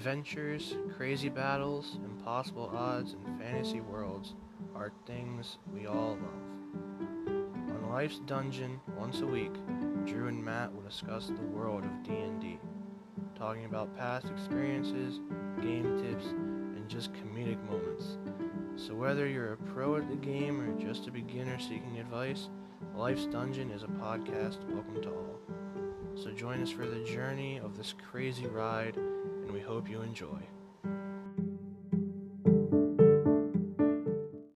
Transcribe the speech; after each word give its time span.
Adventures, 0.00 0.76
crazy 0.96 1.28
battles, 1.28 1.98
impossible 2.06 2.72
odds, 2.74 3.16
and 3.26 3.38
fantasy 3.38 3.82
worlds 3.82 4.32
are 4.74 4.90
things 5.06 5.58
we 5.74 5.86
all 5.86 6.16
love. 6.16 7.28
On 7.68 7.90
Life's 7.90 8.18
Dungeon, 8.20 8.80
once 8.98 9.20
a 9.20 9.26
week, 9.26 9.52
Drew 10.06 10.28
and 10.28 10.42
Matt 10.42 10.72
will 10.72 10.80
discuss 10.80 11.26
the 11.26 11.54
world 11.54 11.84
of 11.84 12.02
D&D, 12.02 12.58
talking 13.38 13.66
about 13.66 13.94
past 13.94 14.30
experiences, 14.30 15.20
game 15.60 16.00
tips, 16.00 16.28
and 16.28 16.88
just 16.88 17.12
comedic 17.12 17.62
moments. 17.66 18.16
So 18.76 18.94
whether 18.94 19.28
you're 19.28 19.52
a 19.52 19.58
pro 19.74 19.96
at 19.96 20.08
the 20.08 20.16
game 20.16 20.62
or 20.62 20.80
just 20.80 21.08
a 21.08 21.10
beginner 21.10 21.58
seeking 21.58 21.98
advice, 21.98 22.48
Life's 22.96 23.26
Dungeon 23.26 23.70
is 23.70 23.82
a 23.82 23.88
podcast 23.88 24.66
welcome 24.72 25.02
to 25.02 25.10
all. 25.10 25.49
So 26.30 26.36
join 26.36 26.62
us 26.62 26.70
for 26.70 26.86
the 26.86 27.04
journey 27.04 27.58
of 27.58 27.76
this 27.76 27.92
crazy 28.08 28.46
ride, 28.46 28.96
and 28.96 29.50
we 29.50 29.58
hope 29.58 29.90
you 29.90 30.00
enjoy. 30.02 30.38